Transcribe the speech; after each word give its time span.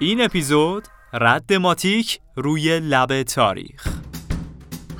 این 0.00 0.20
اپیزود 0.20 0.88
رد 1.12 1.52
ماتیک 1.52 2.20
روی 2.36 2.80
لب 2.80 3.22
تاریخ 3.22 3.88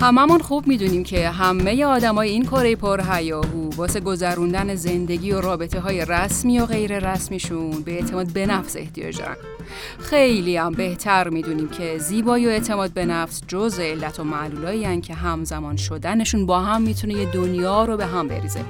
هممون 0.01 0.39
خوب 0.39 0.67
می‌دونیم 0.67 1.05
که 1.05 1.29
همه 1.29 1.85
آدمای 1.85 2.29
این 2.29 2.45
کره 2.45 2.77
پر 2.77 3.01
هیاهو 3.13 3.71
واسه 3.77 4.01
گذروندن 4.01 4.75
زندگی 4.75 5.33
و 5.33 5.41
رابطه 5.41 5.81
های 5.81 6.05
رسمی 6.05 6.59
و 6.59 6.67
غیر 6.67 7.13
رسمیشون 7.13 7.83
به 7.83 7.93
اعتماد 7.93 8.33
به 8.33 8.47
نفس 8.47 8.77
احتیاج 8.77 9.19
دارن. 9.19 9.37
خیلی 9.99 10.57
هم 10.57 10.73
بهتر 10.73 11.29
می‌دونیم 11.29 11.69
که 11.69 11.99
زیبایی 11.99 12.47
و 12.47 12.49
اعتماد 12.49 12.91
به 12.91 13.05
نفس 13.05 13.43
جز 13.49 13.79
علت 13.79 14.21
و 14.21 14.25
معلولایی 14.25 15.01
که 15.01 15.15
همزمان 15.15 15.77
شدنشون 15.77 16.47
با 16.47 16.61
هم 16.61 16.83
می‌تونه 16.83 17.15
یه 17.15 17.31
دنیا 17.33 17.85
رو 17.85 17.97
به 17.97 18.07
هم 18.07 18.29
بریزه. 18.29 18.61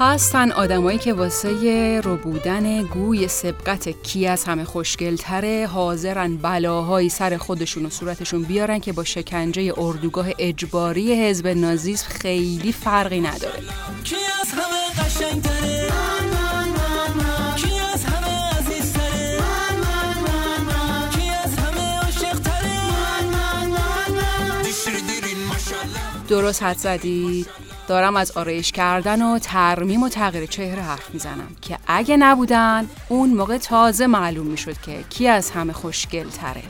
هستن 0.00 0.52
آدمایی 0.52 0.98
که 0.98 1.12
واسه 1.12 2.00
رو 2.04 2.16
بودن 2.16 2.82
گوی 2.82 3.28
سبقت 3.28 4.02
کی 4.02 4.26
از 4.26 4.44
همه 4.44 4.64
خوشگلتره 4.64 5.66
حاضرن 5.72 6.36
بلاهایی 6.36 7.08
سر 7.08 7.36
خودشون 7.36 7.86
و 7.86 7.90
صورتشون 7.90 8.42
بیارن 8.42 8.78
که 8.78 8.92
با 8.92 9.04
شکنجه 9.04 9.72
اردوگاه 9.76 10.26
اجباری 10.38 11.28
حزب 11.28 11.46
نازیسم 11.46 12.08
خیلی 12.08 12.72
فرقی 12.72 13.20
نداره. 13.20 13.60
کی 14.04 14.16
از 14.42 14.48
همه 14.52 15.04
قشنگتره؟ 15.04 15.88
کی 17.56 17.78
از 17.94 18.04
همه 18.04 18.58
عزیزتره؟ 18.58 19.38
کی 21.10 21.30
از 21.30 21.54
همه 21.58 21.98
عاشقتره؟ 21.98 22.78
درست 26.28 26.62
حد 26.62 26.78
زدید 26.78 27.67
دارم 27.88 28.16
از 28.16 28.30
آرایش 28.30 28.72
کردن 28.72 29.22
و 29.22 29.38
ترمیم 29.38 30.02
و 30.02 30.08
تغییر 30.08 30.46
چهره 30.46 30.82
حرف 30.82 31.10
می‌زنم 31.10 31.56
که 31.62 31.78
اگه 31.86 32.16
نبودن 32.16 32.88
اون 33.08 33.30
موقع 33.30 33.58
تازه 33.58 34.06
معلوم 34.06 34.46
می‌شد 34.46 34.80
که 34.80 35.04
کی 35.10 35.28
از 35.28 35.50
همه 35.50 35.72
خوشگل 35.72 36.28
تره 36.28 36.62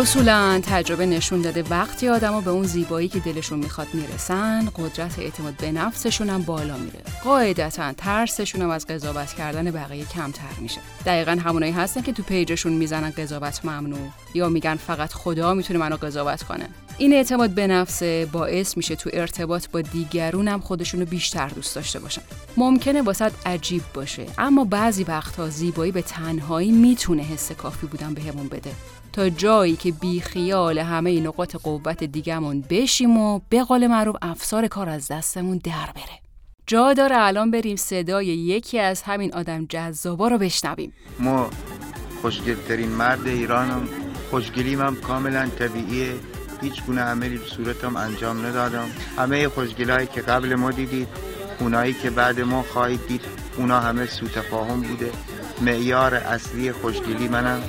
اصولا 0.00 0.60
تجربه 0.62 1.06
نشون 1.06 1.42
داده 1.42 1.64
وقتی 1.70 2.08
آدما 2.08 2.40
به 2.40 2.50
اون 2.50 2.66
زیبایی 2.66 3.08
که 3.08 3.18
دلشون 3.18 3.58
می‌خواد 3.58 3.86
می‌رسن 3.92 4.68
قدرت 4.76 5.18
اعتماد 5.18 5.54
به 5.56 5.72
نفسشون 5.72 6.30
هم 6.30 6.42
بالا 6.42 6.76
میره. 6.76 7.00
قاعدتا 7.24 7.92
ترسشون 7.92 8.62
هم 8.62 8.70
از 8.70 8.86
قضاوت 8.86 9.32
کردن 9.32 9.70
بقیه 9.70 10.04
کمتر 10.04 10.60
میشه. 10.60 10.80
دقیقا 11.06 11.38
همونایی 11.44 11.72
هستن 11.72 12.02
که 12.02 12.12
تو 12.12 12.22
پیجشون 12.22 12.72
می‌زنن 12.72 13.10
قضاوت 13.10 13.64
ممنوع 13.64 14.08
یا 14.34 14.48
میگن 14.48 14.74
فقط 14.74 15.12
خدا 15.12 15.54
می‌تونه 15.54 15.78
منو 15.78 15.96
قضاوت 15.96 16.42
کنه. 16.42 16.68
این 16.98 17.12
اعتماد 17.12 17.50
به 17.50 17.66
نفس 17.66 18.02
باعث 18.32 18.76
میشه 18.76 18.96
تو 18.96 19.10
ارتباط 19.12 19.68
با 19.68 19.80
دیگرون 19.80 20.48
هم 20.48 20.60
خودشونو 20.60 21.04
بیشتر 21.04 21.48
دوست 21.48 21.74
داشته 21.74 21.98
باشن. 21.98 22.22
ممکنه 22.56 23.02
واسط 23.02 23.32
عجیب 23.46 23.82
باشه 23.94 24.26
اما 24.38 24.64
بعضی 24.64 25.04
وقتها 25.04 25.48
زیبایی 25.48 25.92
به 25.92 26.02
تنهایی 26.02 26.72
می‌تونه 26.72 27.22
حس 27.22 27.52
کافی 27.52 27.86
بودن 27.86 28.14
بهمون 28.14 28.48
بده. 28.48 28.70
تا 29.12 29.28
جایی 29.28 29.76
که 29.76 29.92
بی 29.92 30.20
خیال 30.20 30.78
همه 30.78 31.20
نقاط 31.20 31.56
قوت 31.56 32.04
دیگمون 32.04 32.64
بشیم 32.70 33.18
و 33.18 33.40
به 33.48 33.64
قول 33.64 33.86
معروف 33.86 34.16
افسار 34.22 34.66
کار 34.66 34.88
از 34.88 35.08
دستمون 35.08 35.60
در 35.64 35.92
بره. 35.94 36.18
جا 36.66 36.92
داره 36.92 37.16
الان 37.18 37.50
بریم 37.50 37.76
صدای 37.76 38.26
یکی 38.26 38.78
از 38.78 39.02
همین 39.02 39.34
آدم 39.34 39.66
جذابا 39.66 40.28
رو 40.28 40.38
بشنویم. 40.38 40.92
ما 41.18 41.50
خوشگلترین 42.22 42.88
مرد 42.88 43.26
ایرانم. 43.26 43.88
خوشگلیم 44.30 44.80
هم 44.80 44.96
کاملا 44.96 45.48
طبیعیه. 45.58 46.14
هیچ 46.60 46.82
گونه 46.82 47.00
عملی 47.00 47.38
صورتم 47.38 47.96
انجام 47.96 48.46
ندادم. 48.46 48.88
همه 49.16 49.48
خوشگلایی 49.48 50.06
که 50.06 50.20
قبل 50.20 50.54
ما 50.54 50.70
دیدید 50.70 51.08
اونایی 51.60 51.92
که 51.92 52.10
بعد 52.10 52.40
ما 52.40 52.62
خواهید 52.62 53.06
دید 53.08 53.24
اونا 53.56 53.80
همه 53.80 54.06
سوتفاهم 54.06 54.80
بوده. 54.80 55.10
معیار 55.60 56.14
اصلی 56.14 56.72
خوشگلی 56.72 57.28
منم. 57.28 57.62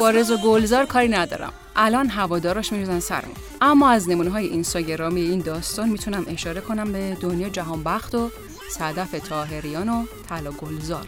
با 0.00 0.10
رضا 0.10 0.36
گلزار 0.36 0.86
کاری 0.86 1.08
ندارم. 1.08 1.52
الان 1.76 2.08
هواداراش 2.08 2.72
میریزن 2.72 3.00
سرمون. 3.00 3.34
اما 3.60 3.90
از 3.90 4.08
نمونه 4.08 4.30
های 4.30 4.46
اینستاگرامی 4.46 5.20
این 5.20 5.40
داستان 5.40 5.88
می‌تونم 5.88 6.24
اشاره 6.28 6.60
کنم 6.60 6.92
به 6.92 7.16
دنیا 7.20 7.48
جهانبخت 7.48 8.14
و 8.14 8.30
صدف 8.70 9.10
تاهریان 9.10 9.88
و 9.88 10.04
طلا 10.28 10.50
گلزار 10.50 11.06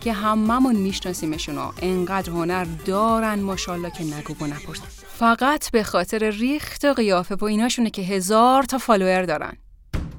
که 0.00 0.12
هممون 0.12 0.76
میشناسیمشون 0.76 1.58
و 1.58 1.72
انقدر 1.82 2.30
هنر 2.30 2.66
دارن 2.86 3.40
ماشاءالله 3.40 3.90
که 3.90 4.04
نگو 4.04 4.44
و 4.44 4.46
نپرس 4.46 4.80
فقط 5.22 5.70
به 5.70 5.82
خاطر 5.82 6.30
ریخت 6.30 6.84
و 6.84 6.92
قیافه 6.92 7.34
و 7.34 7.44
ایناشونه 7.44 7.90
که 7.90 8.02
هزار 8.02 8.62
تا 8.62 8.78
فالوور 8.78 9.22
دارن. 9.22 9.52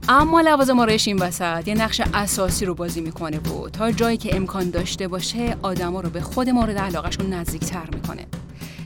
اما 0.09 0.41
لوازم 0.41 0.80
آرایش 0.80 1.08
این 1.08 1.19
وسط 1.19 1.68
یه 1.68 1.74
نقش 1.74 2.02
اساسی 2.14 2.66
رو 2.66 2.75
بازی 2.75 3.02
می‌کنه 3.02 3.40
و 3.40 3.69
تا 3.69 3.92
جایی 3.92 4.18
که 4.18 4.36
امکان 4.36 4.69
داشته 4.69 5.08
باشه 5.08 5.58
آدما 5.62 6.02
رو 6.02 6.09
به 6.09 6.22
خود 6.22 6.50
مورد 6.50 6.78
علاقهشون 6.78 7.34
نزدیکتر 7.34 7.90
می‌کنه. 7.94 8.25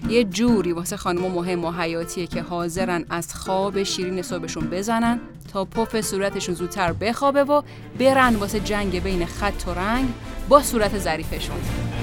یه 0.10 0.24
جوری 0.24 0.72
واسه 0.72 0.98
خانم 0.98 1.22
مهم 1.22 1.66
و 1.66 1.72
حیاتیه 1.72 2.28
که 2.28 2.42
حاضرن 2.42 3.06
از 3.10 3.36
خواب 3.36 3.84
شیرین 3.84 4.22
صبحشون 4.22 4.68
بزنن 4.70 5.20
تا 5.54 5.66
پف 5.66 6.02
صورتشون 6.02 6.56
زودتر 6.56 6.94
بخوابه 6.94 7.44
و 7.44 7.62
برن 8.00 8.36
واسه 8.36 8.60
جنگ 8.60 9.04
بین 9.04 9.26
خط 9.26 9.68
و 9.68 9.74
رنگ 9.74 10.10
با 10.50 10.62
صورت 10.62 11.00
ظریفشون. 11.00 11.58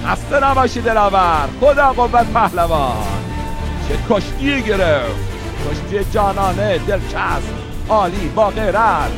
خسته 0.05 0.45
نباشی 0.45 0.81
دلاور. 0.81 1.49
خدا 1.61 1.93
قوت 1.93 2.33
پهلوان. 2.33 3.24
چه 3.89 3.99
کشتی 4.11 4.63
گرفت؟ 4.63 5.35
کشتی 5.69 6.11
جانانه 6.13 6.79
دلچسب 6.79 7.53
عالی 7.89 8.29
با 8.29 8.51
غیرت. 8.51 9.11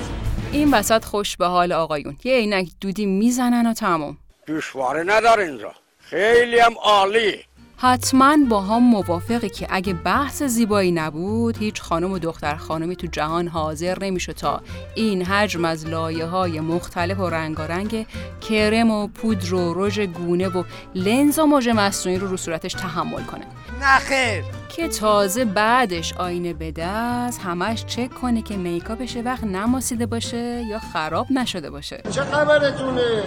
این 0.53 0.75
وسط 0.75 1.05
خوش 1.05 1.37
به 1.37 1.47
حال 1.47 1.73
آقایون. 1.73 2.17
یه 2.25 2.35
عینک 2.37 2.69
دودی 2.81 3.07
می‌زنن 3.07 3.67
و 3.67 3.73
تمام 3.75 4.19
دشواره 4.49 5.03
نداره 5.07 5.45
اینجا 5.45 5.73
خیلی 5.99 6.59
هم 6.59 6.75
عالی. 6.83 7.45
حتما 7.79 8.37
با 8.51 8.61
هم 8.61 8.83
موافقی 8.83 9.49
که 9.49 9.67
اگه 9.71 9.93
بحث 9.93 10.43
زیبایی 10.43 10.93
نبود 10.93 11.59
هیچ 11.59 11.83
خانم 11.83 12.13
و 12.13 12.19
دختر 12.19 12.57
خانمی 12.57 12.97
تو 12.97 13.07
جهان 13.07 13.49
حاضر 13.49 13.99
نمیشه 13.99 14.33
تا 14.33 14.63
این 14.95 15.23
حجم 15.23 15.65
از 15.65 15.87
لایه 15.87 16.25
های 16.25 16.61
مختلف 16.61 17.19
و 17.19 17.31
رنگارنگ 17.31 18.07
کرم 18.49 18.91
و 18.91 19.07
پودر 19.07 19.55
و 19.55 19.87
رژ 19.87 20.01
گونه 20.01 20.49
و 20.49 20.63
لنز 20.95 21.39
و 21.39 21.47
موج 21.47 21.69
مصنوعی 21.69 22.19
رو 22.19 22.27
رو 22.27 22.37
صورتش 22.37 22.73
تحمل 22.73 23.23
کنه. 23.23 23.45
نخیر 23.83 24.45
که 24.69 24.89
تازه 24.89 25.45
بعدش 25.45 26.13
آینه 26.13 26.53
به 26.53 26.73
دست 26.73 27.41
همش 27.41 27.85
چک 27.85 28.15
کنه 28.15 28.43
که 28.43 28.57
میکاپش 28.57 29.17
وقت 29.17 29.45
نماسیده 29.45 30.07
باشه 30.07 30.65
یا 30.71 30.79
خراب 30.79 31.27
نشده 31.31 31.71
باشه. 31.71 32.03
چه 32.11 32.23
خبرتونه؟ 32.23 33.23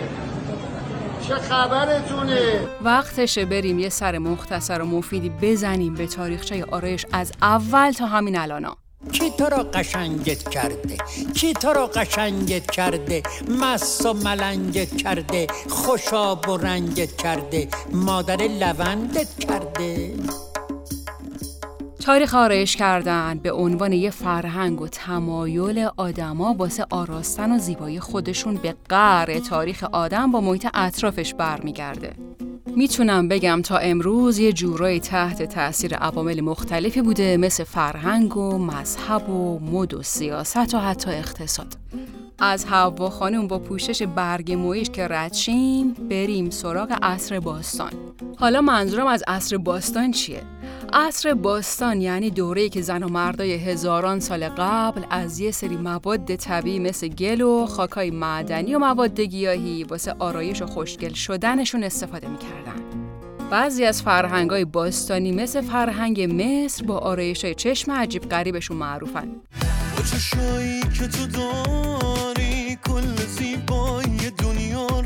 چه 1.29 1.35
خبرتونه؟ 1.35 2.59
وقتشه 2.81 3.45
بریم 3.45 3.79
یه 3.79 3.89
سر 3.89 4.17
مختصر 4.17 4.81
و 4.81 4.85
مفیدی 4.85 5.29
بزنیم 5.41 5.93
به 5.93 6.07
تاریخچه 6.07 6.65
آرایش 6.71 7.05
از 7.11 7.31
اول 7.41 7.91
تا 7.91 8.05
همین 8.05 8.37
الانا 8.37 8.77
کی 9.11 9.29
تو 9.29 9.45
را 9.45 9.63
قشنگت 9.63 10.49
کرده؟ 10.49 10.97
کی 11.33 11.53
تو 11.53 11.73
را 11.73 11.87
قشنگت 11.87 12.71
کرده؟ 12.71 13.23
مست 13.61 14.05
و 14.05 14.13
ملنگت 14.13 14.97
کرده 14.97 15.47
خوشاب 15.69 16.49
و 16.49 16.57
رنگت 16.57 17.15
کرده 17.17 17.67
مادر 17.91 18.37
لوندت 18.47 19.39
کرده. 19.39 20.08
تاریخ 22.09 22.35
آرایش 22.35 22.75
کردن 22.75 23.39
به 23.43 23.51
عنوان 23.51 23.93
یه 23.93 24.09
فرهنگ 24.09 24.81
و 24.81 24.87
تمایل 24.87 25.89
آدما 25.97 26.53
واسه 26.53 26.85
آراستن 26.89 27.51
و 27.51 27.57
زیبایی 27.57 27.99
خودشون 27.99 28.55
به 28.55 28.75
قعر 28.89 29.39
تاریخ 29.39 29.83
آدم 29.83 30.31
با 30.31 30.41
محیط 30.41 30.67
اطرافش 30.73 31.33
برمیگرده. 31.33 32.13
می‌تونم 32.75 33.27
بگم 33.27 33.61
تا 33.61 33.77
امروز 33.77 34.39
یه 34.39 34.53
جورایی 34.53 34.99
تحت 34.99 35.43
تاثیر 35.43 35.95
عوامل 35.95 36.41
مختلفی 36.41 37.01
بوده 37.01 37.37
مثل 37.37 37.63
فرهنگ 37.63 38.37
و 38.37 38.57
مذهب 38.57 39.29
و 39.29 39.59
مد 39.59 39.93
و 39.93 40.03
سیاست 40.03 40.75
و 40.75 40.79
حتی 40.79 41.09
اقتصاد. 41.09 41.77
از 42.39 42.65
حوا 42.65 43.09
خانم 43.09 43.47
با 43.47 43.59
پوشش 43.59 44.03
برگ 44.03 44.51
مویش 44.51 44.89
که 44.89 45.07
ردشیم 45.07 45.93
بریم 45.93 46.49
سراغ 46.49 46.97
عصر 47.01 47.39
باستان. 47.39 47.91
حالا 48.37 48.61
منظورم 48.61 49.07
از 49.07 49.23
عصر 49.27 49.57
باستان 49.57 50.11
چیه؟ 50.11 50.41
عصر 50.93 51.33
باستان 51.33 52.01
یعنی 52.01 52.29
دوره‌ای 52.29 52.69
که 52.69 52.81
زن 52.81 53.03
و 53.03 53.07
مردای 53.07 53.53
هزاران 53.53 54.19
سال 54.19 54.49
قبل 54.49 55.01
از 55.09 55.39
یه 55.39 55.51
سری 55.51 55.77
مواد 55.77 56.35
طبیعی 56.35 56.79
مثل 56.79 57.07
گل 57.07 57.41
و 57.41 57.65
خاکای 57.65 58.11
معدنی 58.11 58.75
و 58.75 58.79
مواد 58.79 59.19
گیاهی 59.19 59.83
واسه 59.83 60.15
آرایش 60.19 60.61
و 60.61 60.65
خوشگل 60.65 61.13
شدنشون 61.13 61.83
استفاده 61.83 62.27
می‌کردن. 62.27 62.83
بعضی 63.51 63.85
از 63.85 64.01
فرهنگای 64.01 64.65
باستانی 64.65 65.31
مثل 65.31 65.61
فرهنگ 65.61 66.21
مصر 66.21 66.85
با 66.85 66.97
آرایش 66.97 67.45
های 67.45 67.55
چشم 67.55 67.91
عجیب 67.91 68.29
غریبشون 68.29 68.77
معروفن. 68.77 69.27
که 70.99 71.07
تو 71.07 71.27
داری 71.27 72.77
کل 72.85 73.15
زیبایی 73.15 74.31
دنیا 74.37 74.98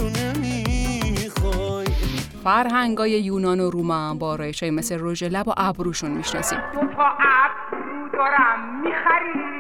فرهنگای 2.44 3.12
یونان 3.12 3.60
و 3.60 3.70
روم 3.70 3.92
هم 3.92 4.18
با 4.18 4.36
های 4.62 4.72
مثل 4.72 4.98
رژ 5.00 5.24
لب 5.24 5.48
و 5.48 5.54
ابروشون 5.58 6.12
می‌شناسیم. 6.12 6.60
دو 6.60 6.80
تا 6.80 7.18
ابرو 7.20 8.10
دارم 8.14 8.82
می‌خری 8.82 9.54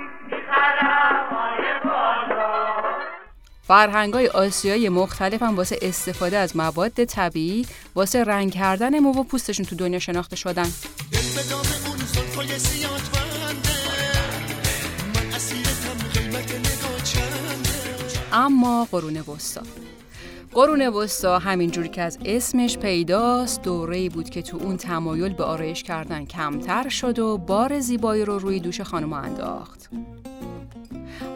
فرهنگ 3.67 4.13
های 4.13 4.27
آسیایی 4.27 4.89
مختلف 4.89 5.43
هم 5.43 5.55
واسه 5.55 5.77
استفاده 5.81 6.37
از 6.37 6.57
مواد 6.57 7.03
طبیعی 7.03 7.65
واسه 7.95 8.23
رنگ 8.23 8.51
کردن 8.51 8.99
مو 8.99 9.19
و 9.19 9.23
پوستشون 9.23 9.65
تو 9.65 9.75
دنیا 9.75 9.99
شناخته 9.99 10.35
شدن. 10.35 10.67
اما 18.33 18.87
قرون 18.91 19.17
وسطا. 19.17 19.61
قرون 20.53 20.87
وسطا 20.87 21.39
همینجوری 21.39 21.89
که 21.89 22.01
از 22.01 22.17
اسمش 22.25 22.77
پیداست 22.77 23.61
دوره 23.61 24.09
بود 24.09 24.29
که 24.29 24.41
تو 24.41 24.57
اون 24.57 24.77
تمایل 24.77 25.33
به 25.33 25.43
آرایش 25.43 25.83
کردن 25.83 26.25
کمتر 26.25 26.89
شد 26.89 27.19
و 27.19 27.37
بار 27.37 27.79
زیبایی 27.79 28.25
رو 28.25 28.39
روی 28.39 28.59
دوش 28.59 28.81
خانم 28.81 29.13
انداخت. 29.13 29.89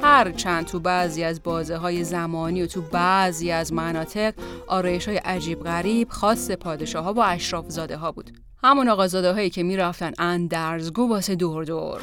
هر 0.01 0.31
چند 0.31 0.65
تو 0.65 0.79
بعضی 0.79 1.23
از 1.23 1.43
بازه 1.43 1.77
های 1.77 2.03
زمانی 2.03 2.61
و 2.61 2.65
تو 2.65 2.81
بعضی 2.81 3.51
از 3.51 3.73
مناطق 3.73 4.33
آرایش 4.67 5.07
های 5.07 5.17
عجیب 5.17 5.63
غریب 5.63 6.09
خاص 6.09 6.51
پادشاه 6.51 7.03
ها 7.03 7.13
و 7.13 7.19
اشراف 7.19 7.65
زاده 7.69 7.97
ها 7.97 8.11
بود. 8.11 8.31
همون 8.63 8.89
آقازاده 8.89 9.33
هایی 9.33 9.49
که 9.49 9.63
می‌رفتن 9.63 10.11
اندرزگو 10.19 11.09
واسه 11.09 11.35
دور 11.35 11.63
دور. 11.63 12.01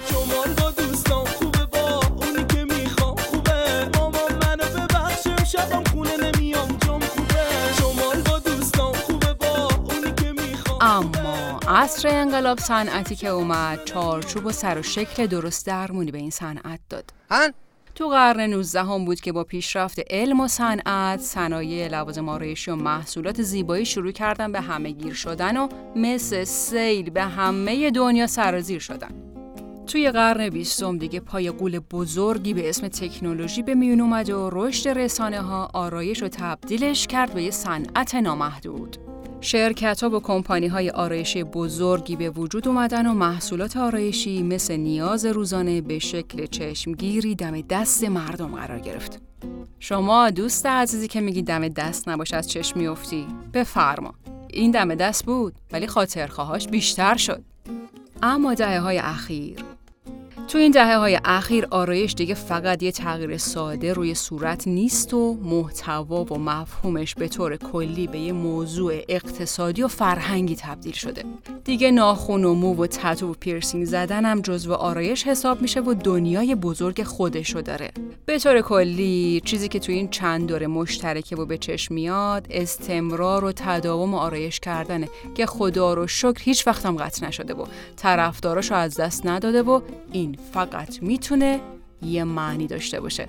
عصر 11.77 12.09
انقلاب 12.09 12.59
صنعتی 12.59 13.17
که 13.17 13.29
اومد 13.29 13.85
چارچوب 13.85 14.47
و 14.47 14.53
سر 14.53 14.79
و 14.79 14.83
شکل 14.83 15.27
درست 15.27 15.67
درمونی 15.67 16.11
به 16.11 16.19
این 16.19 16.31
صنعت 16.31 16.81
داد. 16.91 17.11
تو 17.95 18.09
قرن 18.09 18.41
19 18.41 18.81
هم 18.81 19.05
بود 19.05 19.21
که 19.21 19.33
با 19.33 19.45
پیشرفت 19.45 20.01
علم 20.11 20.41
و 20.41 20.49
صنعت 20.49 21.21
صنایع 21.21 21.89
لوازم 21.89 22.29
آرایشی 22.29 22.71
و 22.71 22.77
محصولات 22.77 23.43
زیبایی 23.43 23.85
شروع 23.85 24.11
کردن 24.13 24.53
به 24.53 24.61
همه 24.61 24.91
گیر 24.91 25.15
شدن 25.15 25.57
و 25.57 25.69
مثل 25.97 26.45
سیل 26.45 27.11
به 27.11 27.23
همه 27.23 27.91
دنیا 27.91 28.27
سرازیر 28.27 28.79
شدن. 28.79 29.11
توی 29.87 30.11
قرن 30.11 30.49
بیستم 30.49 30.99
دیگه 30.99 31.21
پای 31.21 31.51
قول 31.51 31.79
بزرگی 31.79 32.55
به 32.55 32.69
اسم 32.69 32.89
تکنولوژی 32.89 33.63
به 33.63 33.75
میون 33.75 34.01
اومد 34.01 34.31
و 34.31 34.51
رشد 34.53 34.89
رسانه 34.89 35.41
ها 35.41 35.71
آرایش 35.75 36.23
و 36.23 36.29
تبدیلش 36.29 37.07
کرد 37.07 37.35
به 37.35 37.43
یه 37.43 37.51
صنعت 37.51 38.15
نامحدود. 38.15 39.04
شرکت 39.45 40.03
ها 40.03 40.11
و 40.11 40.21
کمپانی 40.21 40.67
های 40.67 40.91
آرایشی 40.91 41.45
بزرگی 41.45 42.17
به 42.17 42.31
وجود 42.31 42.69
اومدن 42.69 43.07
و 43.07 43.15
محصولات 43.15 43.77
آرایشی 43.77 44.43
مثل 44.43 44.77
نیاز 44.77 45.25
روزانه 45.25 45.81
به 45.81 45.99
شکل 45.99 46.47
چشمگیری 46.47 47.35
دم 47.35 47.61
دست 47.61 48.05
مردم 48.05 48.57
قرار 48.57 48.81
گرفت. 48.81 49.21
شما 49.79 50.31
دوست 50.31 50.67
عزیزی 50.67 51.09
که 51.09 51.21
میگی 51.21 51.43
دم 51.43 51.69
دست 51.69 52.09
نباشه 52.09 52.37
از 52.37 52.51
چشم 52.51 52.79
میافتی؟ 52.79 53.27
بفرما. 53.55 54.15
این 54.49 54.71
دم 54.71 54.95
دست 54.95 55.25
بود 55.27 55.55
ولی 55.73 55.87
خاطرخواهاش 55.87 56.69
بیشتر 56.69 57.17
شد. 57.17 57.43
اما 58.23 58.55
دهه 58.55 58.79
های 58.79 58.99
اخیر. 58.99 59.74
تو 60.49 60.59
این 60.59 60.71
دهه 60.71 60.97
های 60.97 61.21
اخیر 61.25 61.67
آرایش 61.71 62.15
دیگه 62.15 62.35
فقط 62.35 62.83
یه 62.83 62.93
تغییر 62.93 63.39
ساده 63.39 63.93
روی 63.93 64.15
صورت 64.15 64.69
نیست 64.69 65.15
و 65.15 65.39
محتوا 65.43 66.25
و 66.25 66.39
مفهومش 66.39 67.15
به 67.15 67.29
طور 67.29 67.57
کلی 67.57 68.07
به 68.07 68.19
یه 68.19 68.33
موضوع 68.33 68.93
اقتصادی 69.09 69.83
و 69.83 69.89
فرهنگی 69.89 70.57
تبدیل 70.57 70.93
شده. 70.93 71.25
دیگه 71.65 71.91
ناخون 71.91 72.45
و 72.45 72.55
مو 72.55 72.75
و 72.83 72.87
تتو 72.87 73.31
و 73.31 73.35
پیرسینگ 73.41 73.85
زدن 73.85 74.25
هم 74.25 74.41
جزو 74.41 74.73
آرایش 74.73 75.27
حساب 75.27 75.63
میشه 75.63 75.81
و 75.81 75.95
دنیای 75.95 76.55
بزرگ 76.55 77.03
خودشو 77.03 77.61
داره. 77.61 77.91
به 78.27 78.39
طور 78.39 78.61
کلی 78.61 79.43
چیزی 79.45 79.69
که 79.69 79.79
تو 79.79 79.93
این 79.93 80.09
چند 80.09 80.49
دوره 80.49 80.67
مشترکه 80.67 81.37
و 81.37 81.47
به 81.47 81.59
چشم 81.59 81.95
میاد 81.95 82.47
استمرار 82.51 83.45
و 83.45 83.53
تداوم 83.53 84.15
آرایش 84.15 84.61
کردنه 84.61 85.09
که 85.35 85.47
خدا 85.47 85.95
رو 85.95 86.07
شکر 86.07 86.43
هیچ 86.43 86.67
وقت 86.67 86.87
هم 86.87 86.97
قطع 86.97 87.27
نشده 87.27 87.55
و 87.55 87.65
طرفداراشو 87.97 88.75
از 88.75 88.97
دست 89.01 89.27
نداده 89.27 89.63
و 89.63 89.81
این 90.13 90.34
فقط 90.53 91.03
می‌تونه 91.03 91.61
یه 92.03 92.25
معنی 92.25 92.67
داشته 92.67 93.01
باشه. 93.01 93.29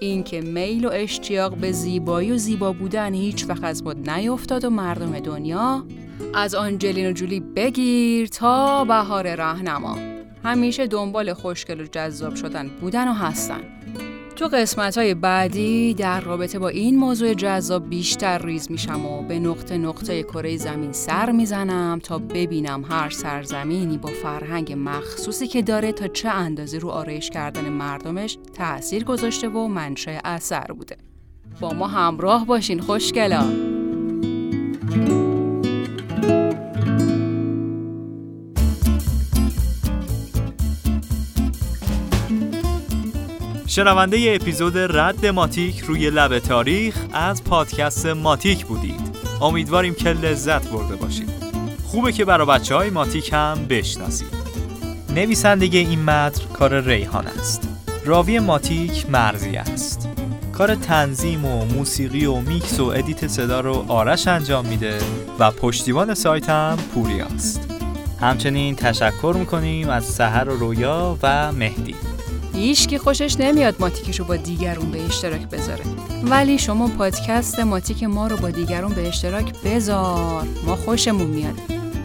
اینکه 0.00 0.40
میل 0.40 0.84
و 0.84 0.90
اشتیاق 0.92 1.56
به 1.56 1.72
زیبایی 1.72 2.32
و 2.32 2.36
زیبا 2.36 2.72
بودن 2.72 3.14
هیچ 3.14 3.46
وقت 3.48 3.64
از 3.64 3.82
مد 3.82 4.10
نیفتاد 4.10 4.64
و 4.64 4.70
مردم 4.70 5.18
دنیا 5.18 5.84
از 6.34 6.54
آنجلین 6.54 7.08
و 7.08 7.12
جولی 7.12 7.40
بگیر 7.40 8.26
تا 8.26 8.84
بهار 8.84 9.34
رهنما 9.34 9.98
همیشه 10.44 10.86
دنبال 10.86 11.32
خوشگل 11.32 11.80
و 11.80 11.86
جذاب 11.86 12.34
شدن 12.34 12.68
بودن 12.68 13.08
و 13.08 13.12
هستن. 13.12 13.60
تو 14.36 14.48
قسمت 14.48 14.98
های 14.98 15.14
بعدی 15.14 15.94
در 15.94 16.20
رابطه 16.20 16.58
با 16.58 16.68
این 16.68 16.96
موضوع 16.96 17.34
جذاب 17.34 17.88
بیشتر 17.88 18.46
ریز 18.46 18.70
میشم 18.70 19.06
و 19.06 19.22
به 19.22 19.38
نقطه 19.38 19.78
نقطه 19.78 20.22
کره 20.22 20.56
زمین 20.56 20.92
سر 20.92 21.32
می‌زنم 21.32 22.00
تا 22.02 22.18
ببینم 22.18 22.84
هر 22.88 23.10
سرزمینی 23.10 23.98
با 23.98 24.08
فرهنگ 24.22 24.74
مخصوصی 24.78 25.46
که 25.46 25.62
داره 25.62 25.92
تا 25.92 26.08
چه 26.08 26.28
اندازه 26.28 26.78
رو 26.78 26.88
آرایش 26.88 27.30
کردن 27.30 27.68
مردمش 27.68 28.38
تأثیر 28.54 29.04
گذاشته 29.04 29.48
و 29.48 29.68
منشأ 29.68 30.20
اثر 30.24 30.66
بوده. 30.66 30.96
با 31.60 31.72
ما 31.72 31.86
همراه 31.86 32.46
باشین 32.46 32.80
خوشگلا 32.80 33.75
شنونده 43.76 44.16
ای 44.16 44.34
اپیزود 44.34 44.78
رد 44.78 45.26
ماتیک 45.26 45.78
روی 45.78 46.10
لب 46.10 46.38
تاریخ 46.38 46.96
از 47.12 47.44
پادکست 47.44 48.06
ماتیک 48.06 48.66
بودید. 48.66 49.16
امیدواریم 49.42 49.94
که 49.94 50.08
لذت 50.12 50.68
برده 50.68 50.96
باشید. 50.96 51.30
خوبه 51.84 52.12
که 52.12 52.24
برای 52.24 52.46
بچه 52.46 52.74
های 52.74 52.90
ماتیک 52.90 53.32
هم 53.32 53.66
بشناسید. 53.68 54.28
نویسندگی 55.14 55.78
این 55.78 56.04
متن 56.04 56.44
کار 56.52 56.80
ریحان 56.80 57.26
است. 57.26 57.68
راوی 58.04 58.38
ماتیک 58.38 59.10
مرزی 59.10 59.56
است. 59.56 60.08
کار 60.52 60.74
تنظیم 60.74 61.44
و 61.44 61.64
موسیقی 61.64 62.26
و 62.26 62.36
میکس 62.36 62.80
و 62.80 62.84
edit 62.84 63.26
صدا 63.26 63.60
رو 63.60 63.84
آرش 63.88 64.28
انجام 64.28 64.66
میده 64.66 64.98
و 65.38 65.50
پشتیبان 65.50 66.14
سایت 66.14 66.50
هم 66.50 66.76
پوری 66.94 67.20
است. 67.20 67.68
همچنین 68.20 68.76
تشکر 68.76 69.36
می‌کنیم 69.38 69.88
از 69.88 70.04
سحر 70.04 70.48
و 70.48 70.56
رویا 70.56 71.18
و 71.22 71.52
مهدی. 71.52 71.94
هیچ 72.56 72.86
که 72.86 72.98
خوشش 72.98 73.36
نمیاد 73.40 73.76
ماتیکش 73.80 74.20
رو 74.20 74.24
با 74.24 74.36
دیگرون 74.36 74.90
به 74.90 75.06
اشتراک 75.06 75.48
بذاره. 75.48 75.84
ولی 76.24 76.58
شما 76.58 76.88
پادکست 76.88 77.60
ماتیک 77.60 78.04
ما 78.04 78.26
رو 78.26 78.36
با 78.36 78.50
دیگرون 78.50 78.92
به 78.92 79.08
اشتراک 79.08 79.52
بذار. 79.64 80.46
ما 80.66 80.76
خوشمون 80.76 81.26
میاد. 81.26 81.54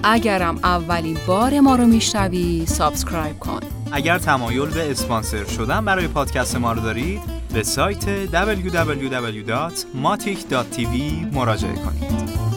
اگرم 0.03 0.60
اولین 0.63 1.17
بار 1.27 1.60
ما 1.60 1.75
رو 1.75 1.86
میشنوی 1.86 2.65
subscribe 2.65 3.39
کن. 3.39 3.60
اگر 3.91 4.17
تمایل 4.17 4.70
به 4.70 4.91
اسپانسر 4.91 5.46
شدن 5.46 5.86
برای 5.86 6.08
پادکست 6.08 6.55
ما 6.55 6.74
رو 6.74 6.81
دارید 6.81 7.22
به 7.53 7.63
سایت 7.63 8.25
www.matic.tv 8.25 10.96
مراجعه 11.34 11.74
کنید. 11.74 12.50